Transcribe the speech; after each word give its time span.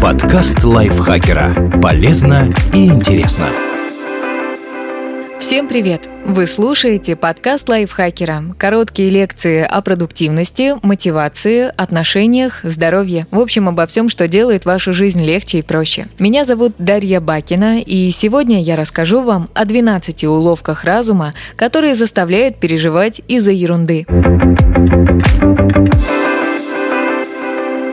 Подкаст 0.00 0.64
лайфхакера. 0.64 1.78
Полезно 1.82 2.50
и 2.72 2.86
интересно. 2.86 3.48
Всем 5.38 5.68
привет! 5.68 6.08
Вы 6.24 6.46
слушаете 6.46 7.16
подкаст 7.16 7.68
лайфхакера. 7.68 8.42
Короткие 8.56 9.10
лекции 9.10 9.62
о 9.62 9.82
продуктивности, 9.82 10.74
мотивации, 10.82 11.70
отношениях, 11.76 12.60
здоровье. 12.62 13.26
В 13.30 13.40
общем, 13.40 13.68
обо 13.68 13.86
всем, 13.86 14.08
что 14.08 14.26
делает 14.26 14.64
вашу 14.64 14.94
жизнь 14.94 15.22
легче 15.22 15.58
и 15.58 15.62
проще. 15.62 16.06
Меня 16.18 16.46
зовут 16.46 16.72
Дарья 16.78 17.20
Бакина, 17.20 17.80
и 17.80 18.10
сегодня 18.10 18.62
я 18.62 18.76
расскажу 18.76 19.20
вам 19.20 19.50
о 19.52 19.66
12 19.66 20.24
уловках 20.24 20.84
разума, 20.84 21.34
которые 21.56 21.94
заставляют 21.94 22.56
переживать 22.56 23.20
из-за 23.28 23.50
ерунды. 23.50 24.06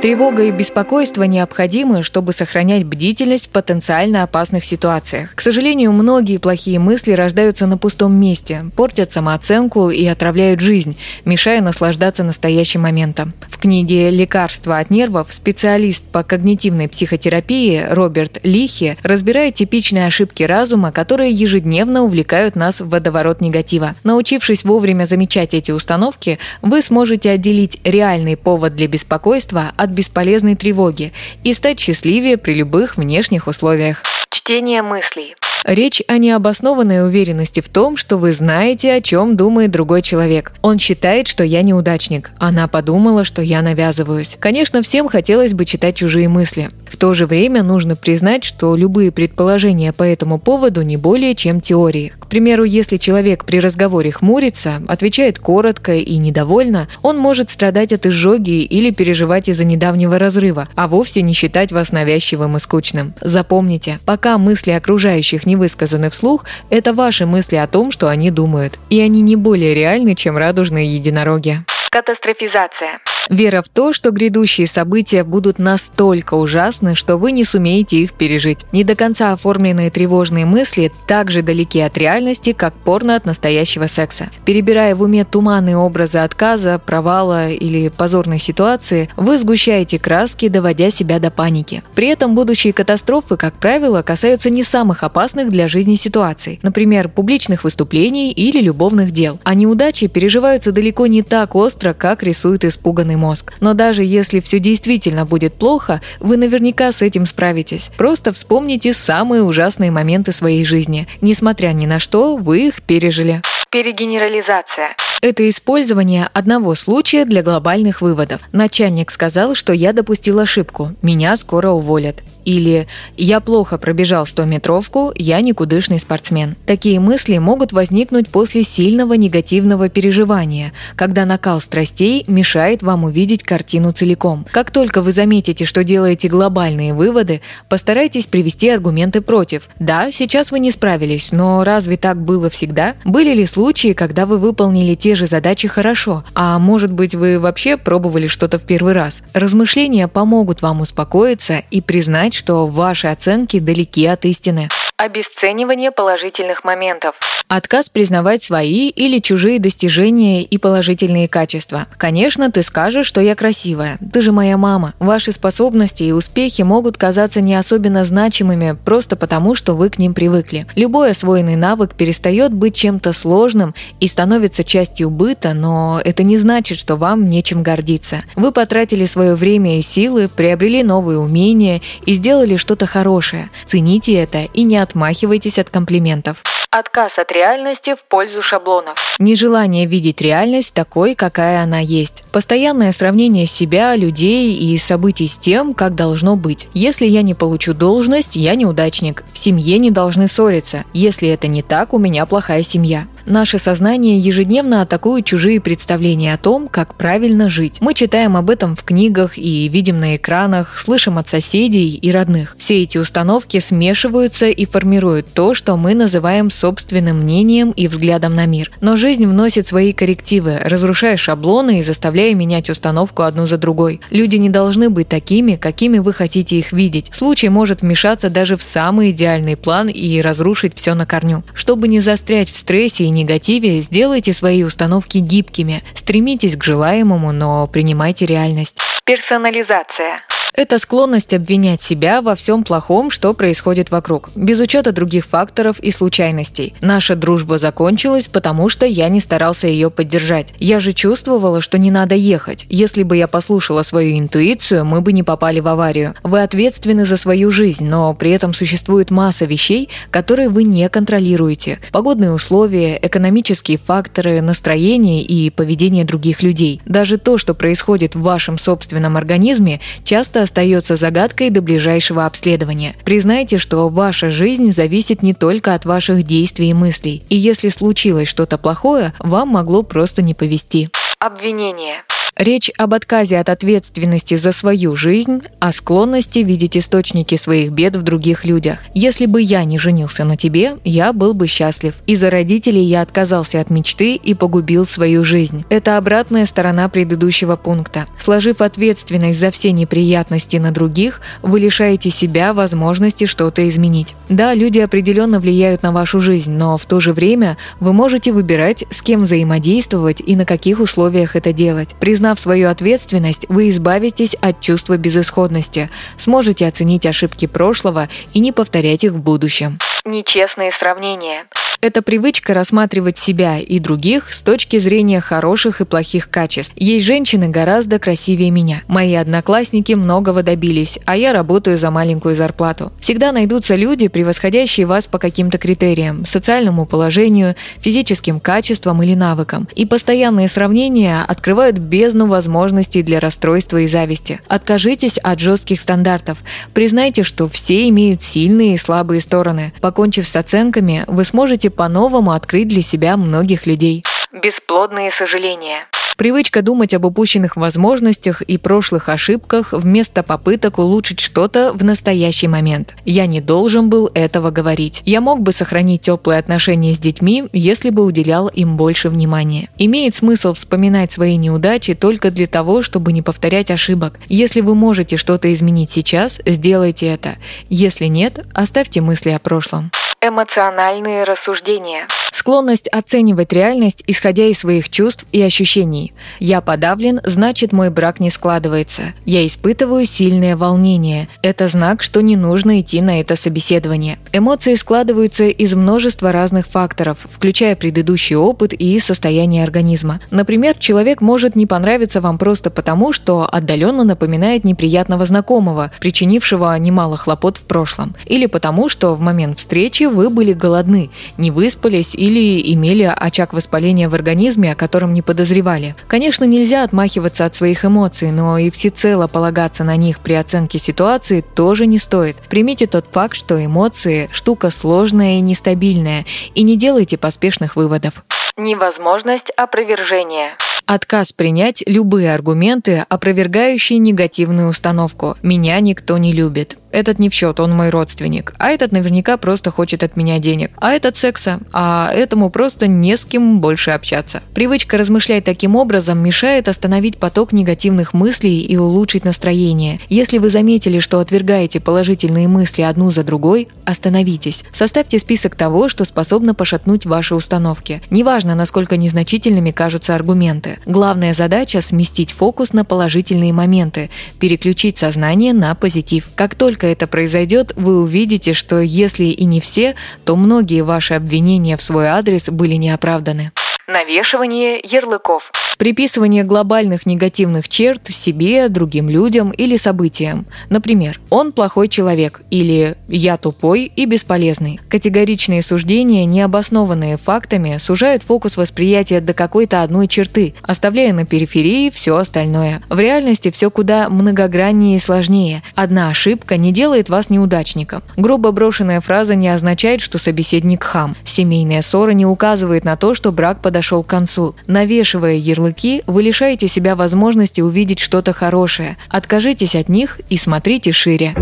Тревога 0.02 0.43
и 0.43 0.52
беспокойство 0.52 1.23
необходимы, 1.23 2.04
чтобы 2.04 2.32
сохранять 2.32 2.83
бдительность 2.86 3.47
в 3.47 3.50
потенциально 3.50 4.21
опасных 4.21 4.64
ситуациях. 4.64 5.33
К 5.33 5.42
сожалению, 5.42 5.92
многие 5.92 6.38
плохие 6.38 6.78
мысли 6.78 7.14
рождаются 7.14 7.65
на 7.65 7.79
пустом 7.79 8.14
месте, 8.14 8.65
портят 8.75 9.11
самооценку 9.11 9.89
и 9.89 10.05
отравляют 10.05 10.60
жизнь, 10.60 10.97
мешая 11.25 11.61
наслаждаться 11.61 12.24
настоящим 12.24 12.82
моментом. 12.82 13.33
В 13.50 13.57
книге 13.57 14.11
«Лекарства 14.11 14.78
от 14.78 14.91
нервов» 14.91 15.33
специалист 15.33 16.04
по 16.04 16.24
когнитивной 16.24 16.88
психотерапии 16.88 17.83
Роберт 17.89 18.39
Лихи 18.43 18.97
разбирает 19.02 19.55
типичные 19.55 20.05
ошибки 20.05 20.43
разума, 20.43 20.91
которые 20.91 21.32
ежедневно 21.32 22.04
увлекают 22.04 22.55
нас 22.55 22.82
в 22.82 22.89
водоворот 22.89 23.41
негатива. 23.41 23.96
Научившись 24.04 24.64
вовремя 24.64 25.05
замечать 25.05 25.55
эти 25.55 25.71
установки, 25.71 26.38
вы 26.61 26.83
сможете 26.83 27.32
отделить 27.32 27.79
реальный 27.83 28.38
повод 28.38 28.75
для 28.75 28.88
беспокойства 28.88 29.71
от 29.75 29.86
бесполезной 29.89 30.55
тревоги 30.55 31.14
и 31.43 31.54
стать 31.54 31.79
счастливее 31.79 32.38
при 32.38 32.53
любых 32.53 32.97
внешних 32.97 33.47
условиях. 33.47 34.03
Чтение 34.30 34.81
мыслей. 34.81 35.35
Речь 35.67 36.01
о 36.07 36.17
необоснованной 36.17 37.05
уверенности 37.05 37.59
в 37.59 37.67
том, 37.67 37.97
что 37.97 38.15
вы 38.15 38.31
знаете, 38.31 38.93
о 38.93 39.01
чем 39.01 39.35
думает 39.35 39.69
другой 39.69 40.01
человек. 40.01 40.53
Он 40.61 40.79
считает, 40.79 41.27
что 41.27 41.43
я 41.43 41.61
неудачник. 41.61 42.31
Она 42.37 42.69
подумала, 42.69 43.25
что 43.25 43.41
я 43.41 43.61
навязываюсь. 43.61 44.38
Конечно, 44.39 44.81
всем 44.81 45.09
хотелось 45.09 45.53
бы 45.53 45.65
читать 45.65 45.97
чужие 45.97 46.29
мысли. 46.29 46.69
В 46.89 46.95
то 46.95 47.13
же 47.13 47.25
время 47.25 47.63
нужно 47.63 47.97
признать, 47.97 48.45
что 48.45 48.77
любые 48.77 49.11
предположения 49.11 49.91
по 49.91 50.03
этому 50.03 50.39
поводу 50.39 50.83
не 50.83 50.95
более 50.95 51.35
чем 51.35 51.59
теории. 51.59 52.13
К 52.17 52.27
примеру, 52.27 52.63
если 52.63 52.95
человек 52.95 53.43
при 53.43 53.59
разговоре 53.59 54.11
хмурится, 54.11 54.81
отвечает 54.88 55.38
коротко 55.38 55.95
и 55.95 56.17
недовольно, 56.17 56.88
он 57.01 57.17
может 57.17 57.49
страдать 57.49 57.91
от 57.91 58.05
изжоги 58.05 58.63
или 58.63 58.91
переживать 58.91 59.49
из-за 59.49 59.65
недавнего 59.65 60.17
разрыва, 60.17 60.69
а 60.75 60.88
вовсе 60.88 61.21
не 61.23 61.33
считать 61.33 61.73
вас 61.73 61.91
навязчивым 61.91 62.55
и 62.55 62.59
скучным. 62.59 63.13
Запомните, 63.19 63.99
пока 64.05 64.38
мысли 64.38 64.71
окружающих 64.71 65.45
не 65.45 65.56
высказаны 65.58 66.09
вслух, 66.09 66.45
это 66.69 66.94
ваши 66.94 67.25
мысли 67.25 67.55
о 67.55 67.67
том, 67.67 67.91
что 67.91 68.08
они 68.08 68.31
думают. 68.31 68.80
И 68.89 69.00
они 69.02 69.22
не 69.22 69.36
более 69.36 69.73
реальны, 69.73 70.16
чем 70.16 70.38
радужные 70.38 70.94
единороги. 70.95 71.59
Катастрофизация. 71.91 73.00
Вера 73.30 73.61
в 73.61 73.67
то, 73.67 73.92
что 73.92 74.11
грядущие 74.11 74.67
события 74.67 75.23
будут 75.23 75.59
настолько 75.59 76.36
ужасны, 76.36 76.95
что 76.95 77.17
вы 77.17 77.31
не 77.34 77.44
сумеете 77.44 77.97
их 77.97 78.14
пережить. 78.14 78.66
Не 78.72 78.84
до 78.84 78.95
конца 78.95 79.34
оформленные 79.34 79.89
тревожные 79.89 80.45
мысли 80.45 80.92
так 81.08 81.30
же 81.30 81.42
далеки 81.42 81.81
от 81.81 81.97
реальности, 81.97 82.53
как 82.53 82.73
порно 82.73 83.16
от 83.16 83.25
настоящего 83.25 83.88
секса. 83.88 84.30
Перебирая 84.45 84.95
в 84.95 85.02
уме 85.02 85.25
туманные 85.25 85.78
образы 85.78 86.19
отказа, 86.19 86.80
провала 86.80 87.50
или 87.50 87.89
позорной 87.89 88.39
ситуации, 88.39 89.09
вы 89.17 89.38
сгущаете 89.38 90.00
краски, 90.00 90.47
доводя 90.47 90.89
себя 90.89 91.19
до 91.19 91.30
паники. 91.30 91.84
При 91.95 92.08
этом 92.08 92.34
будущие 92.34 92.72
катастрофы, 92.72 93.36
как 93.36 93.56
правило, 93.56 94.03
касаются 94.03 94.50
не 94.50 94.64
самых 94.64 95.03
опасных 95.03 95.50
для 95.50 95.67
жизни 95.67 95.95
ситуаций, 95.95 96.59
например, 96.64 97.09
публичных 97.09 97.66
выступлений 97.66 98.31
или 98.31 98.62
любовных 98.62 99.12
дел. 99.12 99.40
А 99.44 99.53
неудачи 99.53 100.07
переживаются 100.07 100.72
далеко 100.72 101.07
не 101.07 101.24
так 101.24 101.56
остро, 101.56 101.94
как 101.94 102.24
рисует 102.24 102.63
испуганный 102.63 103.16
мозг. 103.17 103.53
Но 103.59 103.73
даже 103.73 104.03
если 104.03 104.39
все 104.39 104.59
действительно 104.59 105.25
будет 105.25 105.55
плохо, 105.55 106.01
вы 106.19 106.38
наверняка 106.38 106.91
с 106.91 107.01
этим 107.01 107.25
справитесь. 107.25 107.91
Просто 107.97 108.31
вспомните 108.31 108.94
самые 108.94 109.44
ужасные 109.44 109.91
моменты 109.91 110.31
своей 110.31 110.63
жизни. 110.63 111.07
Несмотря 111.22 111.69
ни 111.73 111.85
на 111.85 112.00
что, 112.00 112.38
вы 112.38 112.67
их 112.67 112.81
пережили. 112.81 113.41
Перегенерализация. 113.69 114.95
Это 115.22 115.50
использование 115.50 116.29
одного 116.31 116.75
случая 116.75 117.25
для 117.25 117.41
глобальных 117.41 118.01
выводов. 118.01 118.41
Начальник 118.51 119.11
сказал, 119.11 119.56
что 119.56 119.73
я 119.73 119.91
допустил 119.91 120.39
ошибку, 120.39 120.91
меня 121.01 121.35
скоро 121.38 121.72
уволят. 121.72 122.22
Или 122.47 122.88
«я 123.18 123.41
плохо 123.41 123.78
пробежал 123.78 124.24
100-метровку, 124.24 125.12
я 125.16 125.41
никудышный 125.41 126.00
спортсмен». 126.00 126.56
Такие 126.66 127.02
мысли 127.02 127.38
могут 127.40 127.74
возникнуть 127.74 128.30
после 128.30 128.63
сильного 128.63 129.16
негативного 129.16 129.90
переживания, 129.90 130.72
когда 130.96 131.25
накал 131.25 131.59
страстей 131.59 132.24
мешает 132.28 132.84
вам 132.84 133.03
увидеть 133.03 133.44
картину 133.44 133.91
целиком. 133.91 134.46
Как 134.50 134.72
только 134.72 135.02
вы 135.02 135.12
заметите, 135.12 135.66
что 135.66 135.84
делаете 135.84 136.30
глобальные 136.30 136.94
выводы, 136.94 137.41
постарайтесь 137.68 138.28
привести 138.28 138.69
аргументы 138.69 139.19
против. 139.19 139.68
Да, 139.78 140.09
сейчас 140.13 140.52
вы 140.52 140.59
не 140.59 140.72
справились, 140.72 141.34
но 141.34 141.66
разве 141.66 141.97
так 141.97 142.22
было 142.22 142.50
всегда? 142.50 142.96
Были 143.03 143.36
ли 143.36 143.46
случаи, 143.46 143.91
когда 143.91 144.25
вы 144.25 144.38
выполнили 144.38 144.96
те 144.96 145.16
же 145.16 145.28
задачи 145.28 145.68
хорошо? 145.68 146.24
А 146.34 146.59
может 146.59 146.94
быть, 146.94 147.13
вы 147.13 147.40
вообще 147.40 147.75
пробовали 147.75 148.28
что-то 148.28 148.57
в 148.57 148.63
первый 148.63 148.94
раз? 148.94 149.22
Размышления 149.34 150.07
помогут 150.07 150.62
вам 150.62 150.80
успокоиться 150.80 151.62
и 151.72 151.81
признать, 151.81 152.37
что 152.38 152.68
ваши 152.68 153.08
оценки 153.08 153.59
далеки 153.59 154.06
от 154.06 154.24
истины. 154.25 154.70
Обесценивание 154.96 155.92
положительных 155.92 156.64
моментов. 156.64 157.16
Отказ 157.50 157.88
признавать 157.88 158.44
свои 158.44 158.90
или 158.90 159.19
чужие 159.19 159.59
достижения 159.59 160.44
и 160.44 160.58
положительные 160.58 161.30
качества. 161.30 161.88
Конечно, 161.96 162.52
ты 162.52 162.62
скажешь, 162.62 163.08
что 163.08 163.22
я 163.22 163.35
красивая. 163.35 163.97
Ты 164.12 164.22
же 164.22 164.34
моя 164.34 164.58
мама. 164.58 164.94
Ваши 165.00 165.31
способности 165.31 166.03
и 166.03 166.12
успехи 166.12 166.63
могут 166.63 166.97
казаться 166.97 167.40
не 167.40 167.56
особенно 167.56 168.03
значимыми 168.03 168.75
просто 168.84 169.16
потому, 169.16 169.56
что 169.56 169.75
вы 169.75 169.90
к 169.90 169.97
ним 169.97 170.13
привыкли. 170.13 170.68
Любой 170.75 171.12
освоенный 171.12 171.56
навык 171.56 171.94
перестает 171.94 172.52
быть 172.52 172.75
чем-то 172.75 173.13
сложным 173.13 173.74
и 174.02 174.09
становится 174.09 174.66
частью 174.66 175.09
быта, 175.09 175.53
но 175.53 176.02
это 176.03 176.24
не 176.24 176.36
значит, 176.36 176.78
что 176.78 176.97
вам 176.97 177.30
нечем 177.30 177.63
гордиться. 177.63 178.24
Вы 178.36 178.52
потратили 178.52 179.06
свое 179.06 179.36
время 179.36 179.80
и 179.80 179.81
силы, 179.81 180.28
приобрели 180.28 180.84
новые 180.84 181.19
умения 181.19 181.81
и 182.06 182.16
сделали 182.16 182.57
что-то 182.57 182.88
хорошее. 182.88 183.50
Цените 183.66 184.16
это 184.16 184.44
и 184.53 184.63
не 184.63 184.75
отмахивайтесь 184.75 185.59
от 185.59 185.69
комплиментов. 185.69 186.44
Отказ 186.69 187.17
от 187.17 187.31
реальности 187.31 187.95
в 187.95 188.03
пользу 188.03 188.41
шаблонов. 188.41 189.16
Нежелание 189.19 189.85
видеть 189.85 190.19
реальность 190.19 190.73
такой, 190.73 191.16
какая 191.16 191.63
она 191.63 191.79
есть. 191.79 192.25
Постоянное 192.33 192.91
сравнение 192.91 193.45
себя, 193.45 193.95
людей 193.95 194.53
и 194.53 194.77
событий 194.77 195.27
с 195.27 195.38
тем, 195.38 195.73
как 195.73 195.95
должно 195.95 196.35
быть. 196.35 196.67
Если 196.73 197.06
я 197.06 197.22
не 197.22 197.33
получу 197.33 197.73
должность, 197.73 198.35
я 198.35 198.56
неудачник. 198.56 199.23
В 199.31 199.38
семье 199.38 199.77
не 199.77 199.91
должны 199.91 200.27
ссориться. 200.27 200.83
Если 200.94 201.29
это 201.29 201.47
не 201.47 201.61
так, 201.61 201.94
у 201.94 202.00
меня 202.00 202.25
плохая 202.25 202.63
семья. 202.63 203.07
Наше 203.27 203.59
сознание 203.59 204.17
ежедневно 204.17 204.81
атакует 204.81 205.25
чужие 205.25 205.59
представления 205.59 206.33
о 206.33 206.38
том, 206.38 206.69
как 206.69 206.95
правильно 206.95 207.49
жить. 207.49 207.75
Мы 207.81 207.93
читаем 207.93 208.38
об 208.38 208.49
этом 208.49 208.73
в 208.73 208.83
книгах 208.83 209.38
и 209.38 209.67
видим 209.67 209.99
на 209.99 210.15
экранах, 210.15 210.77
слышим 210.77 211.17
от 211.17 211.27
соседей 211.27 211.95
и 211.95 212.11
родных. 212.13 212.55
Все 212.57 212.83
эти 212.83 212.97
установки 212.97 213.59
смешиваются 213.59 214.47
и 214.47 214.63
формируют 214.63 215.27
то, 215.33 215.53
что 215.53 215.75
мы 215.75 215.93
называем 215.93 216.49
собственным 216.49 217.19
мнением 217.23 217.71
и 217.71 217.89
взглядом 217.89 218.33
на 218.33 218.45
мир. 218.45 218.71
Но 218.79 218.95
жизнь 218.95 219.25
вносит 219.25 219.67
свои 219.67 219.91
коррективы, 219.91 220.59
разрушая 220.63 221.17
шаблоны 221.17 221.81
и 221.81 221.83
заставляя 221.83 222.33
менять 222.33 222.69
установку 222.69 223.23
одну 223.23 223.45
за 223.45 223.57
другой. 223.57 223.99
Люди 224.09 224.38
не 224.38 224.49
должны 224.49 224.89
быть 224.89 225.09
такими, 225.09 225.57
какими 225.57 225.99
вы 225.99 226.13
хотите 226.13 226.57
их 226.57 226.71
видеть. 226.71 227.09
Случай 227.12 227.50
может 227.50 227.81
вмешаться 227.81 228.30
даже 228.30 228.56
в 228.56 228.63
самый 228.63 229.12
идеальный 229.12 229.57
план 229.57 229.89
и 229.89 230.21
разрушить 230.21 230.77
все 230.77 230.94
на 230.94 231.06
корню. 231.06 231.44
Чтобы 231.53 231.89
не 231.89 232.00
застрять 232.00 232.50
в 232.50 232.56
стрессе 232.56 233.03
и 233.03 233.17
негативе, 233.18 233.81
сделайте 233.81 234.34
свои 234.34 234.64
установки 234.64 235.18
гибкими. 235.18 235.84
Стремитесь 235.96 236.56
к 236.56 236.64
желаемому, 236.64 237.31
но 237.31 237.68
принимайте 237.68 238.25
реальность. 238.25 238.78
Персонализация. 239.04 240.22
Это 240.57 240.80
склонность 240.80 241.36
обвинять 241.36 241.83
себя 241.83 242.24
во 242.24 242.33
всем 242.33 242.63
плохом, 242.63 243.12
что 243.12 243.36
происходит 243.36 243.92
вокруг, 243.92 244.31
без 244.33 244.59
учета 244.59 244.92
других 244.92 245.27
факторов 245.27 245.80
и 245.80 245.92
случайностей. 245.92 246.74
Наша 246.81 247.15
дружба 247.15 247.59
закончилась, 247.59 248.25
потому 248.25 248.68
что 248.68 248.88
я 248.88 249.07
не 249.09 249.19
старался 249.19 249.68
ее 249.68 249.92
поддержать. 249.92 250.56
Я 250.57 250.80
же 250.80 250.94
чувствовала, 250.94 251.62
что 251.62 251.77
не 251.77 251.92
надо 251.92 252.15
ехать. 252.15 252.65
Если 252.69 253.04
бы 253.04 253.18
я 253.18 253.27
послушала 253.27 253.83
свою 253.83 254.18
интуицию, 254.18 254.83
мы 254.83 255.01
бы 255.01 255.13
не 255.13 255.21
попали 255.21 255.59
в 255.59 255.68
аварию. 255.68 256.15
Вы 256.24 256.42
ответственны 256.42 257.06
за 257.06 257.18
свою 257.18 257.51
жизнь, 257.51 257.86
но 257.86 258.15
при 258.15 258.31
этом 258.31 258.56
существует 258.56 259.12
масса 259.12 259.45
вещей, 259.45 259.89
которые 260.09 260.50
вы 260.50 260.63
не 260.63 260.89
контролируете. 260.89 261.77
Погодные 261.92 262.31
условия, 262.31 262.98
экономические 263.00 263.77
факторы, 263.77 264.42
настроение 264.42 265.21
и 265.21 265.51
поведение 265.51 266.04
других 266.04 266.42
людей. 266.42 266.81
Даже 266.86 267.19
то, 267.19 267.38
что 267.38 267.54
происходит 267.54 268.15
в 268.15 268.24
вашем 268.24 268.57
собственном 268.57 269.18
организме, 269.18 269.81
часто 270.04 270.46
остается 270.47 270.95
загадкой 270.95 271.49
до 271.49 271.61
ближайшего 271.61 272.25
обследования. 272.25 272.95
Признайте, 273.03 273.57
что 273.57 273.89
ваша 273.89 274.31
жизнь 274.31 274.73
зависит 274.73 275.21
не 275.21 275.33
только 275.33 275.73
от 275.73 275.83
ваших 275.85 276.23
действий 276.23 276.69
и 276.69 276.73
мыслей. 276.73 277.23
И 277.29 277.35
если 277.35 277.67
случилось 277.67 278.29
что-то 278.29 278.57
плохое, 278.57 279.13
вам 279.19 279.49
могло 279.49 279.83
просто 279.83 280.21
не 280.21 280.33
повезти. 280.33 280.89
Обвинение. 281.19 282.03
Речь 282.38 282.69
об 282.78 282.94
отказе 282.94 283.39
от 283.39 283.50
ответственности 283.50 284.36
за 284.36 284.51
свою 284.51 284.95
жизнь, 284.95 285.42
о 285.60 285.72
склонности 285.72 286.39
видеть 286.39 286.78
источники 286.78 287.36
своих 287.36 287.72
бед 287.72 287.95
в 287.95 288.04
других 288.04 288.45
людях. 288.45 288.78
Если 288.94 289.25
бы 289.25 289.42
я 289.42 289.63
не 289.63 289.80
женился 289.80 290.24
на 290.24 290.38
тебе, 290.38 290.74
я 290.84 291.13
был 291.13 291.34
бы 291.34 291.48
счастлив. 291.48 291.95
Из-за 292.06 292.30
родителей 292.30 292.84
я 292.84 293.01
отказался 293.01 293.60
от 293.60 293.72
мечты 293.72 294.13
и 294.13 294.36
погубил 294.36 294.86
свою 294.86 295.24
жизнь. 295.24 295.66
Это 295.69 295.98
обратная 295.98 296.45
сторона 296.45 296.89
предыдущего 296.89 297.56
пункта. 297.56 298.06
Сложив 298.19 298.62
ответственность 298.62 299.40
за 299.40 299.50
все 299.50 299.72
неприятности 299.72 300.57
на 300.57 300.72
других, 300.72 301.22
вы 301.42 301.60
лишаете 301.60 302.12
себя 302.12 302.54
возможности 302.54 303.25
что-то 303.25 303.68
изменить. 303.68 304.13
Да, 304.30 304.54
люди 304.54 304.78
определенно 304.78 305.40
влияют 305.40 305.81
на 305.81 305.92
вашу 305.92 306.19
жизнь, 306.19 306.51
но 306.51 306.78
в 306.78 306.86
то 306.86 307.00
же 307.00 307.13
время 307.13 307.57
вы 307.80 307.94
можете 307.94 308.31
выбирать, 308.31 308.83
с 308.92 309.01
кем 309.01 309.24
взаимодействовать 309.24 310.22
и 310.22 310.36
на 310.36 310.45
каких 310.45 310.80
условиях 310.80 311.36
это 311.36 311.51
делать. 311.51 311.95
Признав 312.00 312.26
Осознав 312.27 312.39
свою 312.41 312.69
ответственность, 312.69 313.45
вы 313.47 313.69
избавитесь 313.69 314.35
от 314.41 314.59
чувства 314.59 314.97
безысходности, 314.97 315.89
сможете 316.18 316.68
оценить 316.68 317.06
ошибки 317.06 317.47
прошлого 317.47 318.09
и 318.33 318.41
не 318.41 318.51
повторять 318.51 319.06
их 319.06 319.13
в 319.13 319.19
будущем. 319.19 319.79
Нечестные 320.03 320.74
сравнения. 320.74 321.45
Это 321.79 322.01
привычка 322.01 322.56
рассматривать 322.56 323.19
себя 323.19 323.59
и 323.59 323.77
других 323.77 324.33
с 324.33 324.41
точки 324.41 324.79
зрения 324.79 325.21
хороших 325.21 325.79
и 325.79 325.85
плохих 325.85 326.27
качеств. 326.27 326.74
Есть 326.75 327.06
женщины 327.06 327.50
гораздо 327.50 328.00
красивее 328.00 328.50
меня. 328.50 328.81
Мои 328.88 329.13
одноклассники 329.13 329.94
многого 329.94 330.41
добились, 330.41 330.97
а 331.06 331.15
я 331.15 331.33
работаю 331.33 331.77
за 331.77 331.91
маленькую 331.91 332.35
зарплату. 332.35 332.91
Всегда 333.00 333.31
найдутся 333.31 333.75
люди, 333.75 334.07
превосходящие 334.07 334.88
вас 334.88 335.06
по 335.06 335.19
каким-то 335.19 335.59
критериям– 335.59 336.25
социальному 336.27 336.88
положению, 336.88 337.56
физическим 337.80 338.39
качествам 338.39 339.03
или 339.03 339.13
навыкам. 339.13 339.68
И 339.75 339.85
постоянные 339.85 340.47
сравнения 340.47 341.23
открывают 341.27 341.77
бездну 341.77 342.25
возможностей 342.25 343.03
для 343.03 343.19
расстройства 343.19 343.77
и 343.77 343.88
зависти. 343.88 344.39
Откажитесь 344.47 345.19
от 345.19 345.39
жестких 345.39 345.80
стандартов. 345.80 346.39
Признайте, 346.73 347.21
что 347.21 347.47
все 347.47 347.88
имеют 347.89 348.23
сильные 348.23 348.73
и 348.73 348.77
слабые 348.77 349.21
стороны. 349.21 349.73
Покончив 349.80 350.27
с 350.27 350.35
оценками, 350.35 351.03
вы 351.06 351.23
сможете 351.23 351.67
можете 351.68 351.69
по-новому 351.69 352.31
открыть 352.31 352.68
для 352.68 352.81
себя 352.81 353.18
многих 353.18 353.68
людей. 353.68 354.04
Бесплодные 354.31 355.12
сожаления. 355.12 355.88
Привычка 356.18 356.64
думать 356.64 356.96
об 356.96 357.06
упущенных 357.06 357.58
возможностях 357.58 358.42
и 358.42 358.58
прошлых 358.58 359.08
ошибках 359.08 359.72
вместо 359.72 360.24
попыток 360.24 360.80
улучшить 360.80 361.19
что-то 361.19 361.74
в 361.74 361.84
настоящий 361.84 362.48
момент. 362.48 362.96
Я 363.06 363.28
не 363.28 363.40
должен 363.40 363.90
был 363.90 364.10
этого 364.16 364.50
говорить. 364.50 365.04
Я 365.06 365.22
мог 365.22 365.42
бы 365.42 365.52
сохранить 365.52 366.02
теплые 366.02 366.40
отношения 366.40 366.96
с 366.96 367.00
детьми, 367.00 367.44
если 367.54 367.92
бы 367.92 368.04
уделял 368.04 368.48
им 368.48 368.78
больше 368.78 369.10
внимания. 369.10 369.69
Имеет 369.78 370.16
смысл 370.16 370.54
вспоминать 370.54 371.12
свои 371.12 371.38
неудачи 371.38 371.94
только 371.94 372.31
для 372.31 372.48
того, 372.48 372.81
чтобы 372.81 373.14
не 373.14 373.22
повторять 373.22 373.69
ошибок. 373.69 374.19
Если 374.28 374.62
вы 374.62 374.74
можете 374.74 375.18
что-то 375.18 375.54
изменить 375.54 375.92
сейчас, 375.92 376.42
сделайте 376.46 377.06
это. 377.06 377.36
Если 377.69 378.06
нет, 378.06 378.44
оставьте 378.54 379.02
мысли 379.02 379.30
о 379.30 379.40
прошлом. 379.40 379.92
Эмоциональные 380.19 381.25
рассуждения. 381.25 382.08
Склонность 382.31 382.88
оценивать 382.88 383.54
реальность, 383.54 384.04
исходя 384.08 384.46
из 384.46 384.60
своих 384.60 384.90
чувств 384.90 385.25
и 385.31 385.42
ощущений. 385.42 386.14
Я 386.40 386.62
подавлен, 386.62 387.22
значит 387.24 387.72
мой 387.72 387.92
брак 387.92 388.19
не 388.19 388.31
складывается. 388.31 389.14
Я 389.25 389.46
испытываю 389.46 390.06
сильное 390.06 390.58
волнение. 390.58 391.28
Это 391.44 391.68
знак, 391.68 392.02
что 392.02 392.22
не 392.22 392.36
нужно 392.36 392.80
идти 392.81 393.02
на 393.02 393.22
это 393.22 393.36
собеседование. 393.36 394.18
Эмоции 394.34 394.74
складываются 394.74 395.46
из 395.46 395.75
множества 395.75 396.31
разных 396.31 396.68
факторов, 396.68 397.19
включая 397.30 397.75
предыдущий 397.75 398.36
опыт 398.36 398.74
и 398.74 399.00
состояние 399.00 399.64
организма. 399.64 400.19
Например, 400.31 400.75
человек 400.78 401.22
может 401.22 401.56
не 401.56 401.68
понравиться 401.68 402.22
вам 402.22 402.40
просто 402.40 402.72
потому, 402.72 403.14
что 403.14 403.48
отдаленно 403.52 404.04
напоминает 404.04 404.64
неприятного 404.64 405.25
знакомого, 405.25 405.92
причинившего 406.00 406.75
немало 406.78 407.18
хлопот 407.18 407.58
в 407.58 407.64
прошлом. 407.66 408.16
Или 408.25 408.48
потому, 408.48 408.90
что 408.90 409.14
в 409.14 409.22
момент 409.22 409.60
встречи 409.60 410.06
вы 410.09 410.30
были 410.30 410.54
голодны, 410.54 411.09
не 411.38 411.51
выспались 411.51 412.15
или 412.15 412.74
имели 412.74 413.04
очаг 413.04 413.54
воспаления 413.54 414.09
в 414.09 414.13
организме, 414.13 414.71
о 414.71 414.75
котором 414.75 415.13
не 415.13 415.21
подозревали. 415.21 415.95
Конечно, 416.07 416.44
нельзя 416.44 416.83
отмахиваться 416.83 417.45
от 417.45 417.56
своих 417.56 417.86
эмоций, 417.86 418.31
но 418.31 418.57
и 418.57 418.69
всецело 418.69 419.27
полагаться 419.27 419.83
на 419.83 419.95
них 419.95 420.19
при 420.19 420.33
оценке 420.33 420.80
ситуации 420.80 421.42
тоже 421.42 421.86
не 421.86 421.98
стоит. 421.98 422.38
Примите 422.50 422.88
тот 422.88 423.06
факт, 423.12 423.36
что 423.36 423.63
эмоции– 423.63 424.30
штука 424.31 424.69
сложная 424.69 425.38
и 425.38 425.42
нестабильная, 425.42 426.25
и 426.56 426.63
не 426.63 426.77
делайте 426.77 427.18
поспешных 427.18 427.75
выводов. 427.75 428.24
Невозможность 428.57 429.51
опровержения. 429.56 430.51
Отказ 430.88 431.33
принять 431.33 431.83
любые 431.86 432.33
аргументы, 432.33 433.04
опровергающие 433.09 434.00
негативную 434.00 434.69
установку 434.69 435.36
«меня 435.44 435.80
никто 435.81 436.18
не 436.18 436.31
любит». 436.31 436.77
Этот 436.92 437.19
не 437.19 437.30
в 437.30 437.34
счет, 437.34 437.60
он 437.60 437.72
мой 437.72 437.89
родственник. 437.89 438.54
А 438.60 438.69
этот 438.69 438.92
наверняка 438.92 439.38
просто 439.38 439.72
хочет 439.72 440.04
от 440.04 440.16
меня 440.16 440.39
денег. 440.39 440.72
А 440.78 440.92
этот 440.92 441.18
секса. 441.18 441.60
А 441.74 442.12
этому 442.13 442.50
просто 442.50 442.88
не 442.88 443.18
с 443.18 443.25
кем 443.25 443.60
больше 443.60 443.92
общаться. 443.92 444.42
Привычка 444.54 444.98
размышлять 444.98 445.44
таким 445.44 445.75
образом 445.75 446.19
мешает 446.19 446.68
остановить 446.68 447.18
поток 447.18 447.51
негативных 447.51 448.13
мыслей 448.13 448.62
и 448.62 448.78
улучшить 448.78 449.25
настроение. 449.25 450.00
Если 450.10 450.38
вы 450.38 450.50
заметили, 450.50 451.00
что 451.00 451.19
отвергаете 451.19 451.80
положительные 451.80 452.48
мысли 452.48 452.81
одну 452.84 453.12
за 453.12 453.24
другой, 453.24 453.68
остановитесь. 453.86 454.63
Составьте 454.74 455.19
список 455.19 455.56
того, 455.56 455.90
что 455.90 456.06
способно 456.06 456.54
пошатнуть 456.54 457.06
ваши 457.06 457.36
установки. 457.36 458.01
Неважно, 458.10 458.56
насколько 458.56 458.98
незначительными 458.98 459.72
кажутся 459.72 460.16
аргументы. 460.16 460.80
Главная 460.86 461.33
задача– 461.33 461.81
сместить 461.83 462.31
фокус 462.31 462.74
на 462.74 462.86
положительные 462.86 463.54
моменты, 463.54 464.10
переключить 464.40 464.98
сознание 464.98 465.54
на 465.54 465.74
позитив. 465.75 466.30
Как 466.36 466.56
только 466.56 466.76
только 466.77 466.91
это 466.94 467.07
произойдет, 467.07 467.74
вы 467.75 468.03
увидите, 468.03 468.53
что 468.53 468.79
если 468.79 469.24
и 469.24 469.45
не 469.45 469.59
все, 469.59 469.95
то 470.25 470.35
многие 470.35 470.83
ваши 470.83 471.15
обвинения 471.15 471.75
в 471.75 471.81
свой 471.81 472.06
адрес 472.06 472.50
были 472.50 472.75
неоправданы. 472.75 473.51
Навешивание 473.89 474.81
ярлыков. 474.84 475.50
Приписывание 475.78 476.44
глобальных 476.44 477.06
негативных 477.06 477.69
черт 477.69 478.07
себе, 478.07 478.68
другим 478.68 479.10
людям 479.10 479.51
или 479.51 479.78
событиям. 479.78 480.45
Например, 480.69 481.22
«он 481.30 481.54
плохой 481.54 481.88
человек» 481.88 482.42
или 482.50 482.97
«я 483.07 483.38
тупой 483.38 483.85
и 483.85 484.06
бесполезный». 484.06 484.81
Категоричные 484.90 485.61
суждения, 485.61 486.26
не 486.26 486.42
обоснованные 486.42 487.16
фактами, 487.16 487.78
сужают 487.78 488.23
фокус 488.23 488.57
восприятия 488.57 489.21
до 489.21 489.33
какой-то 489.33 489.83
одной 489.83 490.09
черты, 490.09 490.54
оставляя 490.64 491.14
на 491.14 491.26
периферии 491.26 491.90
все 491.90 492.18
остальное. 492.18 492.81
В 492.90 493.00
реальности 493.00 493.52
все 493.52 493.71
куда 493.71 494.09
многограннее 494.09 494.97
и 494.97 495.00
сложнее. 495.00 495.64
Одна 495.76 496.09
ошибка 496.09 496.57
не 496.57 496.73
делает 496.73 497.07
вас 497.07 497.30
неудачником. 497.30 498.04
Грубо 498.18 498.52
брошенная 498.52 499.00
фраза 499.00 499.35
не 499.35 499.47
означает, 499.47 500.02
что 500.02 500.18
собеседник 500.18 500.83
хам. 500.83 501.16
Семейная 501.23 501.83
ссора 501.83 502.11
не 502.11 502.26
указывает 502.26 502.83
на 502.83 502.97
то, 502.97 503.14
что 503.14 503.31
брак 503.31 503.61
подошел 503.61 503.77
к 504.04 504.07
концу. 504.07 504.56
Навешивая 504.68 505.36
ярлыки, 505.36 506.04
вы 506.07 506.24
лишаете 506.24 506.68
себя 506.68 506.96
возможности 506.96 507.62
увидеть 507.62 508.00
что-то 508.00 508.34
хорошее. 508.34 508.98
Откажитесь 509.10 509.76
от 509.76 509.90
них 509.90 510.19
и 510.30 510.38
смотрите 510.38 510.92
шире. 510.92 511.34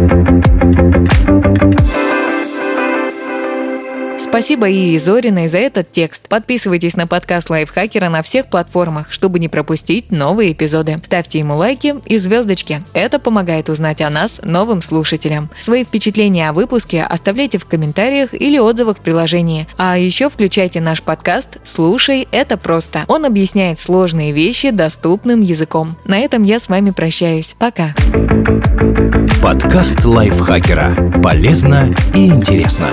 Спасибо 4.36 4.68
Ии 4.68 4.98
Зориной 4.98 5.48
за 5.48 5.60
этот 5.60 5.94
текст. 5.94 6.28
Подписывайтесь 6.28 6.98
на 6.98 7.08
подкаст 7.08 7.50
Лайфхакера 7.50 8.10
на 8.10 8.22
всех 8.22 8.48
платформах, 8.48 9.14
чтобы 9.14 9.40
не 9.40 9.48
пропустить 9.48 10.12
новые 10.12 10.52
эпизоды. 10.52 11.00
Ставьте 11.06 11.40
ему 11.40 11.56
лайки 11.56 11.96
и 12.06 12.18
звездочки. 12.18 12.84
Это 12.92 13.18
помогает 13.18 13.70
узнать 13.70 14.02
о 14.02 14.10
нас 14.10 14.42
новым 14.44 14.82
слушателям. 14.82 15.50
Свои 15.62 15.86
впечатления 15.86 16.50
о 16.50 16.54
выпуске 16.54 17.04
оставляйте 17.04 17.60
в 17.60 17.66
комментариях 17.66 18.34
или 18.34 18.60
отзывах 18.60 18.98
в 18.98 19.00
приложении. 19.00 19.70
А 19.78 19.98
еще 19.98 20.30
включайте 20.30 20.82
наш 20.82 21.02
подкаст 21.02 21.60
«Слушай, 21.64 22.28
это 22.34 22.58
просто». 22.58 23.06
Он 23.08 23.24
объясняет 23.24 23.80
сложные 23.80 24.34
вещи 24.34 24.72
доступным 24.72 25.40
языком. 25.40 25.96
На 26.04 26.20
этом 26.20 26.44
я 26.44 26.60
с 26.60 26.68
вами 26.68 26.92
прощаюсь. 26.92 27.56
Пока. 27.58 27.96
Подкаст 29.42 30.04
Лайфхакера. 30.04 31.22
Полезно 31.24 31.96
и 32.14 32.28
интересно. 32.28 32.90